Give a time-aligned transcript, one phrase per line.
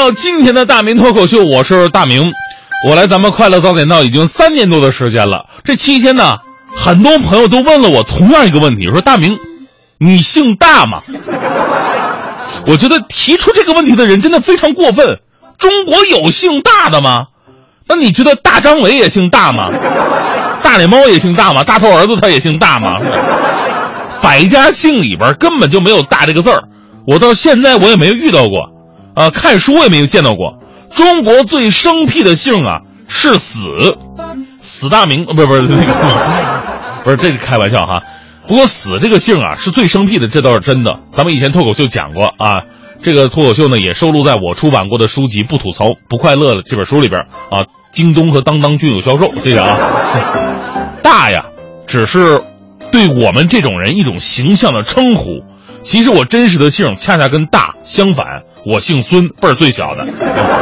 [0.00, 2.32] 到今天的大明脱口秀，我是大明，
[2.88, 5.44] 我来咱们快乐早点到已经三年多的时间了。
[5.62, 6.38] 这期间呢，
[6.74, 9.36] 很多朋友都问了我同样一个问题，说大明，
[9.98, 11.02] 你姓大吗？
[12.66, 15.20] 我觉得提出这个问题的人真的非常过分。
[15.58, 17.26] 中国有姓大的吗？
[17.86, 19.68] 那你觉得大张伟也姓大吗？
[20.62, 21.62] 大脸猫也姓大吗？
[21.62, 22.98] 大头儿子他也姓大吗？
[24.22, 26.62] 百家姓里边根本就没有“大”这个字儿，
[27.06, 28.69] 我到现在我也没有遇到过，
[29.20, 30.58] 啊，看书我也没有见到过。
[30.94, 33.98] 中国最生僻的姓啊是死，
[34.62, 35.92] 死大明，不是不是那个，
[37.04, 38.02] 不是这个开玩笑哈。
[38.48, 41.00] 不过死这个姓啊是最生僻的，这倒是真的。
[41.12, 42.62] 咱们以前脱口秀讲过啊，
[43.02, 49.30] 这个脱口秀呢也收录在我出版过的书籍《不吐槽不快乐》这本书里边啊，京东和当当均有销售。
[49.44, 49.76] 这个啊，
[51.02, 51.44] 大呀，
[51.86, 52.42] 只是。
[52.92, 55.44] 对我们这种人一种形象的称呼，
[55.84, 60.06] 其实我真实的姓恰恰跟大相反，我姓孙，辈儿最小的。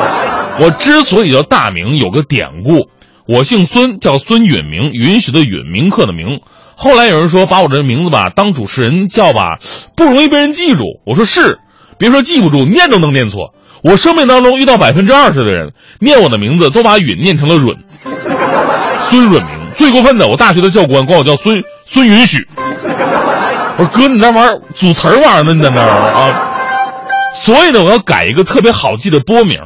[0.60, 2.88] 我之所以叫大名，有个典故，
[3.26, 6.40] 我姓孙，叫孙允明，允许的允，铭刻的铭。
[6.74, 9.58] 后来有人说把我这名字吧当主持人叫吧，
[9.96, 10.82] 不容易被人记住。
[11.06, 11.58] 我说是，
[11.98, 13.54] 别说记不住，念都能念错。
[13.82, 17.64] 我生命当中遇到百分之二十的人念我的名字都把允念成了允，
[19.08, 19.66] 孙允明。
[19.76, 21.62] 最过分的，我大学的教官管我叫孙。
[21.84, 22.46] 孙允许，
[23.76, 25.52] 我说哥，你那玩意儿组词儿玩呢？
[25.52, 26.45] 你在那儿啊？
[27.44, 29.58] 所以呢，我要改一个特别好记的播名。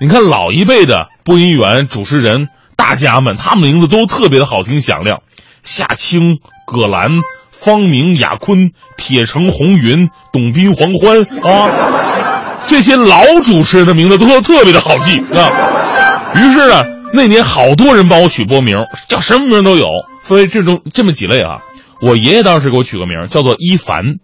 [0.00, 5.22] 你看老一辈的播音员、主持人大家们，他们名字都特别的好听响亮，
[5.64, 7.10] 夏青、葛兰、
[7.50, 16.32] 方明、雅坤、铁城、红云、董斌、黄欢啊，这些老主持人的名字都特别的好记啊。
[16.36, 18.76] 于是呢，那年好多人帮我取播名，
[19.08, 19.86] 叫什么名都有。
[20.22, 21.62] 分为这种这么几类啊，
[22.02, 24.18] 我爷爷当时给我取个名叫做一凡，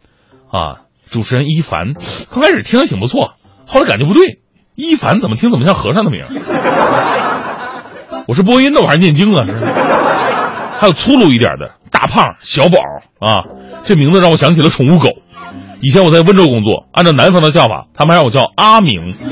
[0.52, 0.83] 啊，
[1.14, 1.94] 主持人一凡，
[2.28, 3.34] 刚开始听着挺不错，
[3.68, 4.40] 后来感觉不对，
[4.74, 6.24] 一凡怎么听怎么像和尚的名？
[8.26, 9.46] 我是播音的，我还是念经啊？
[10.80, 12.80] 还有粗鲁一点的大胖、小宝
[13.20, 13.44] 啊，
[13.84, 15.10] 这名字让我想起了宠物狗。
[15.80, 19.14] 以前我在温州工作，按照南方的叫法，他们让我叫阿明。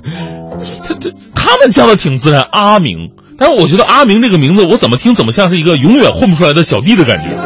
[0.00, 3.10] 他他他们叫的挺自然，阿明。
[3.36, 7.36] 但是我觉得阿明这个名字，我怎么听怎么像是一个永远混不出来的小弟的感觉。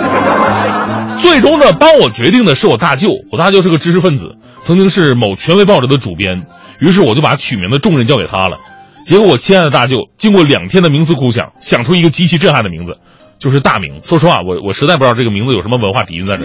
[1.25, 6.45] 最终呢，帮我决定的是我大舅，我大舅是个知识分子，曾经是某权威报纸的主编，
[6.81, 8.59] 于是我就把取名的重任交给他了。
[9.07, 12.99] 结果我亲爱的大舅经过两天的冥思苦想，想出一个极其震撼的名字，
[13.39, 14.03] 就是大明。
[14.05, 16.45] 说实话，我我实在不知道这个名字有什么文化底蕴在这。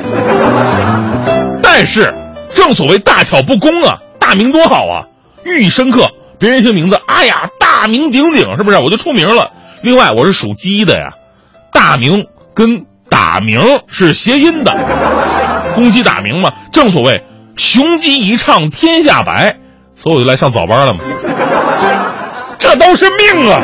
[1.61, 2.13] 但是
[2.49, 5.03] 正所谓大巧不工啊，大名多好啊，
[5.43, 6.09] 寓意深刻。
[6.39, 8.77] 别人一听名字，哎呀，大名鼎鼎，是不是？
[8.77, 9.51] 我就出名了。
[9.83, 11.15] 另外，我是属鸡的呀，
[11.73, 12.85] 大名跟
[13.39, 16.51] 打鸣是谐音的，公鸡打鸣嘛。
[16.73, 17.23] 正所谓
[17.55, 19.55] 雄鸡一唱天下白，
[19.95, 20.99] 所以我就来上早班了嘛。
[22.59, 23.61] 这都是命啊！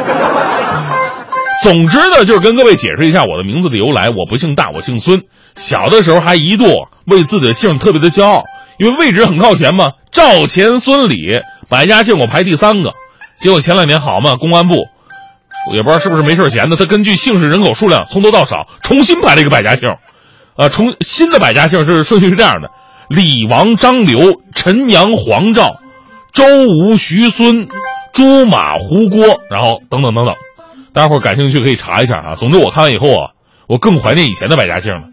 [1.61, 4.07] 总之呢，就是跟各位解释一下我的名字的由来。
[4.11, 5.23] 我不姓大，我姓孙。
[5.57, 6.65] 小的时候还一度
[7.07, 8.45] 为自己的姓特别的骄傲。
[8.79, 11.17] 因为位置很靠前嘛，赵钱孙李
[11.67, 12.93] 百家姓我排第三个，
[13.41, 14.85] 结果前两年好嘛，公安部
[15.73, 19.89] 也不知道是不是没事闲的，他根据姓氏人口数量从多到少重新排了一个百家姓，
[20.55, 22.71] 啊，重新的百家姓是顺序是这样的：
[23.09, 25.79] 李王张刘陈杨黄赵
[26.33, 27.67] 周吴徐孙
[28.13, 30.35] 朱马胡郭，然后等等等等，
[30.93, 32.35] 大家伙感兴趣可以查一下啊。
[32.35, 33.31] 总之我看完以后啊，
[33.67, 35.07] 我更怀念以前的百家姓了。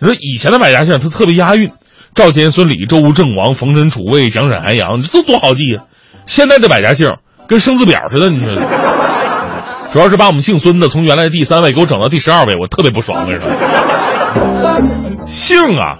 [0.00, 1.70] 你说以前的百家姓它特别押韵。
[2.14, 5.86] 赵钱孙李周吴郑王冯陈楚卫蒋沈韩杨，这多好记啊！
[6.26, 7.10] 现在的百家姓
[7.46, 8.60] 跟生字表似的，你说。
[9.92, 13.28] 主要是把我们姓孙的从原来的第三位给我整到第十二位，我特别不爽。
[13.28, 15.26] 为什么？
[15.26, 15.96] 姓啊，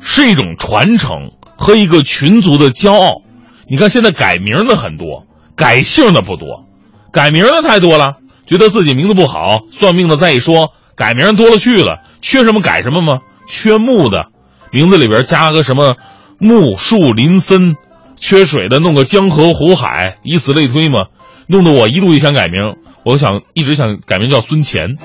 [0.00, 1.10] 是一种传承
[1.56, 3.22] 和一个群族的骄傲。
[3.68, 6.66] 你看现在改名的很多，改姓的不多，
[7.12, 8.16] 改名的太多了。
[8.46, 13.20] 觉得自己名字不好，算命的再一说，改名多了去了，缺什么改什么吗？
[13.46, 14.26] 缺木的。
[14.72, 15.94] 名字里边加个什么
[16.38, 17.76] 木树林森，
[18.16, 21.04] 缺水的弄个江河湖海，以此类推嘛，
[21.46, 22.60] 弄得我一度也想改名。
[23.06, 24.96] 我想一直想改名叫孙乾。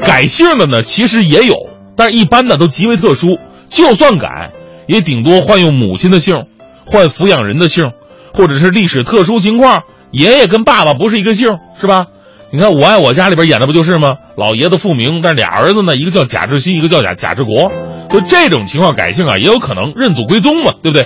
[0.00, 3.38] 改姓的呢，其实也有，但是一般的都极为特殊。
[3.68, 4.52] 就算改，
[4.86, 6.46] 也顶多换用母亲的姓，
[6.86, 7.92] 换抚养人的姓，
[8.32, 12.06] 或者是历史特殊情况，爷爷跟爸爸不是一个姓，是吧？
[12.50, 14.14] 你看《我爱我家》里边演的不就是吗？
[14.38, 17.70] 老爷子复明，但俩儿子呢，一个叫贾志新，一个叫贾贾志国。
[18.08, 21.04] 就这种情况改姓啊，也有可能认祖归宗嘛，对不对？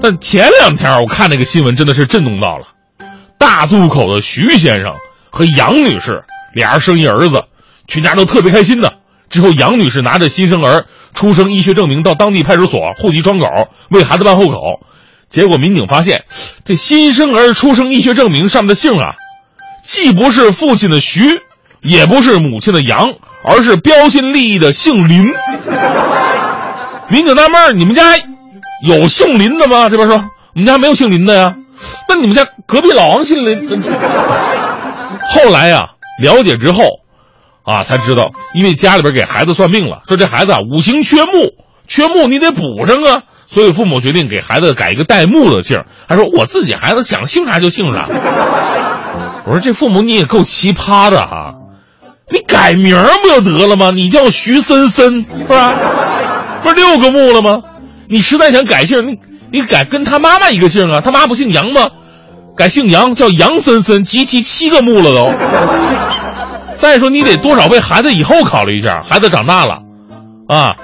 [0.00, 2.68] 但前两天我看那个新闻，真的是震动到了。
[3.42, 4.94] 大渡口的徐先生
[5.28, 6.22] 和杨女士
[6.54, 7.42] 俩人生一儿子，
[7.88, 8.94] 全家都特别开心的。
[9.30, 13.46] 之后杨女士拿着新生儿出生医学证明到当地派出所户籍窗口
[13.90, 14.58] 为孩子办户口，
[15.28, 16.22] 结果民警发现，
[16.64, 19.14] 这新生儿出生医学证明上面的姓啊，
[19.82, 21.40] 既不是父亲的徐，
[21.80, 23.10] 也不是母亲的杨，
[23.42, 25.26] 而是标新立异的姓林。
[27.08, 28.02] 民警纳闷：你们家
[28.86, 29.88] 有姓林的吗？
[29.88, 30.16] 这边说
[30.54, 31.56] 我们家没有姓林的呀。
[32.08, 33.68] 那你们家隔壁老王姓林？
[35.28, 35.86] 后来呀，
[36.20, 36.84] 了解之后，
[37.64, 41.52] 啊，才知道，因为家里边给孩子算命了，说这孩子啊五行缺木，
[41.86, 43.22] 缺木你得补上啊。
[43.46, 48.08] 所以父母决定给孩子改一个带木的姓，还说我自己孩子想姓啥就姓啥。
[49.44, 51.52] 我说这父母你也够奇葩的哈，
[52.30, 53.90] 你改名不就得了吗？
[53.90, 55.74] 你叫徐森森是吧？
[56.62, 57.58] 不是六个木了吗？
[58.08, 59.18] 你实在想改姓，你
[59.52, 61.90] 你改跟他妈妈一个姓啊，他妈不姓杨吗？
[62.56, 65.32] 改姓杨叫杨森森，集齐七个木了都。
[66.76, 69.82] 再说你得多少为孩子以后考虑一下，孩子长大了，
[70.48, 70.74] 啊。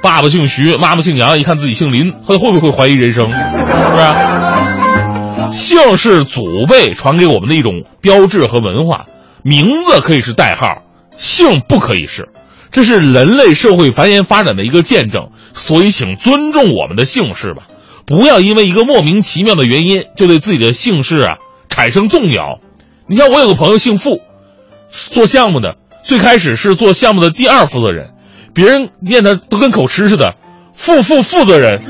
[0.00, 3.28] 爸爸姓徐，妈妈姓杨，一看自己姓林，他会不会怀疑人生？
[3.28, 3.98] 是不
[5.52, 5.52] 是？
[5.52, 9.06] 姓是祖辈传给我们的一种标志和文化，
[9.44, 10.82] 名字可以是代号，
[11.16, 12.30] 姓不可以是。
[12.72, 17.62] 这是人类社会繁衍发展的一个见证，所以请尊重我们的姓氏吧，
[18.06, 21.36] 不要因为一个莫名其妙的原因就对自己的姓氏啊
[21.68, 22.58] 产生动摇。
[23.06, 24.20] 你像我有个朋友姓付，
[24.90, 28.10] 做项目的，最开始是做项目的第二负责人。
[28.54, 30.34] 别人念的都跟口吃似的，
[30.74, 31.80] 负负负责人，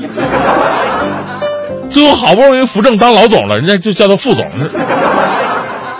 [1.89, 4.45] 最后好不容易扶正当老总了，人家就叫他副总。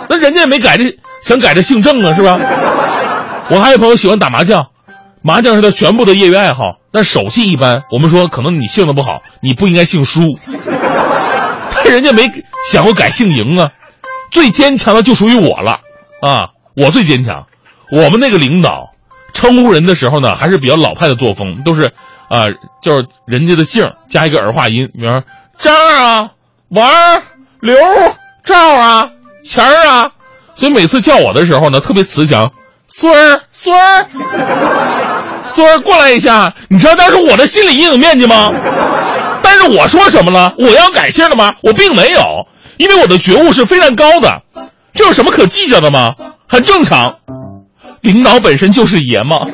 [0.08, 2.38] 那人家也没改这，想改这姓郑啊，是吧？
[3.50, 4.68] 我还有朋友喜欢打麻将，
[5.26, 7.84] 麻将是他全部的业余爱好，但手气一般。
[7.90, 10.20] 我们说可能你性子不好，你不应该姓舒。
[11.74, 12.30] 但人家没
[12.70, 13.70] 想过改姓赢啊。
[14.30, 15.80] 最坚强的就属于我了
[16.20, 16.50] 啊！
[16.76, 17.46] 我最坚强，
[17.90, 18.90] 我们那个领导。
[19.32, 21.92] 称呼人的时候呢，还是比较老派的作风，都是，
[22.28, 22.48] 啊，
[22.82, 25.24] 就是人家的姓加一个儿化音，比方
[25.58, 26.30] 张啊、
[26.68, 26.90] 王、
[27.60, 27.76] 刘、
[28.44, 29.08] 赵啊、
[29.44, 30.10] 钱儿啊，
[30.54, 32.52] 所以每次叫我的时候呢，特别慈祥，
[32.88, 34.06] 孙儿、孙儿、
[35.54, 38.52] 孙儿过来一下，你知道当时我的心理阴影面积吗？
[39.40, 40.52] 但是我说什么了？
[40.58, 41.54] 我要改姓了吗？
[41.62, 42.46] 我并没有，
[42.76, 44.42] 因为我的觉悟是非常高的，
[44.94, 46.14] 这有什么可计较的吗？
[46.48, 47.18] 很正常。
[48.00, 49.46] 领导本身就是爷嘛。